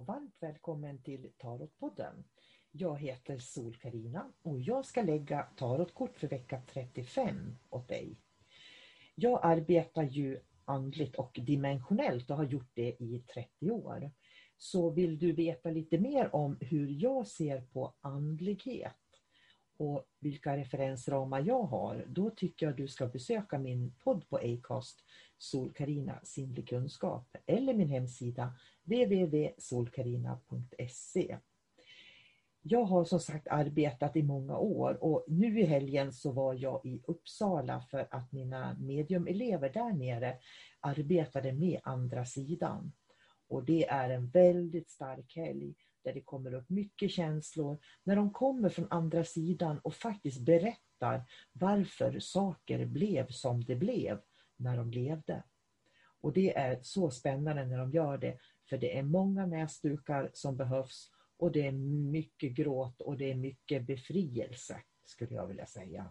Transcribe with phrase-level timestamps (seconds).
[0.00, 2.24] Och varmt välkommen till Tarotpodden.
[2.70, 8.18] Jag heter sol karina och jag ska lägga tarotkort för vecka 35 åt dig.
[9.14, 14.10] Jag arbetar ju andligt och dimensionellt och har gjort det i 30 år.
[14.56, 19.09] Så vill du veta lite mer om hur jag ser på andlighet
[19.80, 25.04] och vilka referensramar jag har, då tycker jag du ska besöka min podd på Acast,
[25.38, 31.36] Solkarina sinnlig kunskap, eller min hemsida www.solkarina.se.
[32.62, 36.86] Jag har som sagt arbetat i många år och nu i helgen så var jag
[36.86, 40.36] i Uppsala för att mina mediumelever där nere
[40.80, 42.92] arbetade med andra sidan.
[43.48, 47.78] Och det är en väldigt stark helg där det kommer upp mycket känslor.
[48.04, 54.20] När de kommer från andra sidan och faktiskt berättar varför saker blev som det blev
[54.56, 55.42] när de levde.
[56.20, 60.56] Och det är så spännande när de gör det, för det är många näsdukar som
[60.56, 61.72] behövs och det är
[62.12, 66.10] mycket gråt och det är mycket befrielse, skulle jag vilja säga.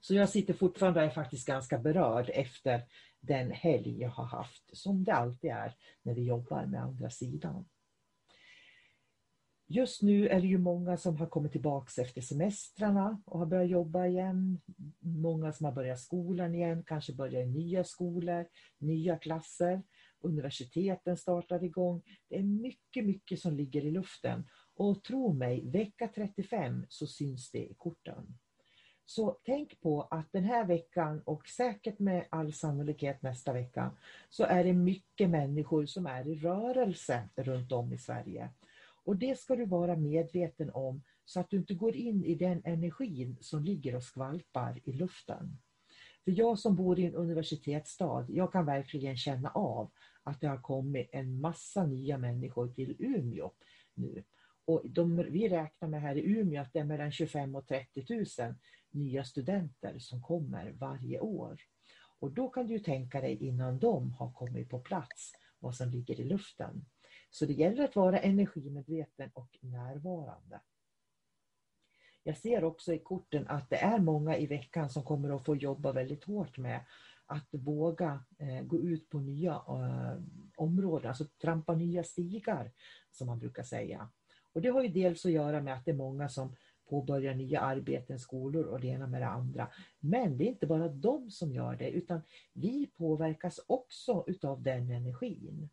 [0.00, 2.82] Så jag sitter fortfarande och är faktiskt ganska berörd efter
[3.20, 7.64] den helg jag har haft, som det alltid är när vi jobbar med andra sidan.
[9.66, 13.70] Just nu är det ju många som har kommit tillbaks efter semestrarna och har börjat
[13.70, 14.60] jobba igen.
[15.00, 18.46] Många som har börjat skolan igen, kanske börjar i nya skolor,
[18.78, 19.82] nya klasser.
[20.20, 22.02] Universiteten startar igång.
[22.28, 24.48] Det är mycket, mycket som ligger i luften.
[24.76, 28.38] Och tro mig, vecka 35 så syns det i korten.
[29.06, 33.90] Så tänk på att den här veckan och säkert med all sannolikhet nästa vecka
[34.30, 38.48] så är det mycket människor som är i rörelse runt om i Sverige.
[39.04, 42.62] Och det ska du vara medveten om så att du inte går in i den
[42.64, 45.58] energin som ligger och skvalpar i luften.
[46.24, 49.90] För jag som bor i en universitetsstad, jag kan verkligen känna av
[50.22, 53.50] att det har kommit en massa nya människor till Umeå
[53.94, 54.24] nu.
[54.64, 58.04] Och de, vi räknar med här i Umeå att det är mellan 25 och 30
[58.42, 58.54] 000
[58.90, 61.60] nya studenter som kommer varje år.
[62.18, 66.20] Och då kan du tänka dig innan de har kommit på plats vad som ligger
[66.20, 66.84] i luften.
[67.34, 70.60] Så det gäller att vara energimedveten och närvarande.
[72.22, 75.56] Jag ser också i korten att det är många i veckan som kommer att få
[75.56, 76.80] jobba väldigt hårt med
[77.26, 80.22] att våga eh, gå ut på nya eh,
[80.56, 82.72] områden, alltså trampa nya stigar
[83.10, 84.08] som man brukar säga.
[84.52, 86.56] Och det har ju dels att göra med att det är många som
[86.88, 89.68] påbörjar nya arbeten, skolor och det ena med det andra.
[90.00, 92.20] Men det är inte bara de som gör det utan
[92.52, 95.68] vi påverkas också utav den energin.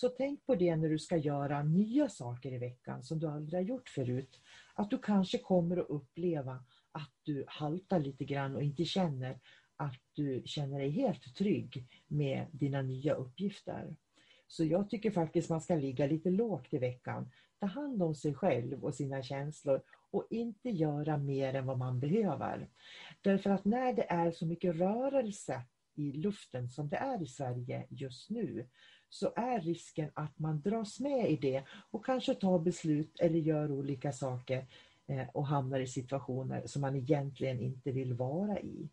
[0.00, 3.60] Så tänk på det när du ska göra nya saker i veckan som du aldrig
[3.60, 4.40] har gjort förut.
[4.74, 9.38] Att du kanske kommer att uppleva att du haltar lite grann och inte känner
[9.76, 13.96] att du känner dig helt trygg med dina nya uppgifter.
[14.46, 17.30] Så jag tycker faktiskt man ska ligga lite lågt i veckan.
[17.60, 22.00] Ta hand om sig själv och sina känslor och inte göra mer än vad man
[22.00, 22.68] behöver.
[23.20, 25.62] Därför att när det är så mycket rörelse
[25.94, 28.68] i luften som det är i Sverige just nu
[29.08, 33.70] så är risken att man dras med i det och kanske tar beslut eller gör
[33.70, 34.66] olika saker
[35.06, 38.88] eh, och hamnar i situationer som man egentligen inte vill vara i.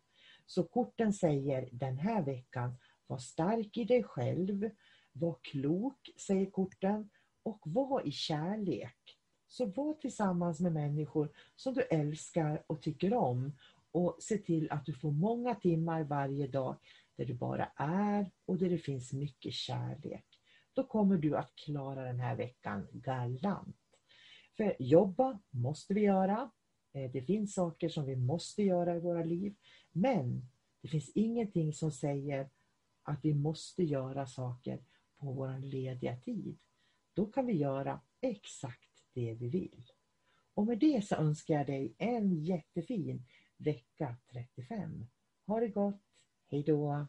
[0.46, 2.74] Så korten säger den här veckan,
[3.06, 4.70] var stark i dig själv,
[5.12, 7.10] var klok, säger korten,
[7.42, 9.18] och var i kärlek.
[9.48, 13.52] Så var tillsammans med människor som du älskar och tycker om
[13.92, 16.76] och se till att du får många timmar varje dag
[17.16, 20.26] där du bara är och där det finns mycket kärlek.
[20.72, 23.76] Då kommer du att klara den här veckan galant.
[24.56, 26.50] För jobba måste vi göra.
[26.92, 29.56] Eh, det finns saker som vi måste göra i våra liv.
[29.92, 30.48] Men
[30.82, 32.50] det finns ingenting som säger
[33.02, 34.84] att vi måste göra saker
[35.18, 36.58] på vår lediga tid.
[37.14, 39.86] Då kan vi göra exakt det vi vill.
[40.54, 43.26] Och med det så önskar jag dig en jättefin
[43.56, 45.06] vecka 35.
[45.46, 46.05] Ha det gott!
[46.48, 47.08] 黑豆啊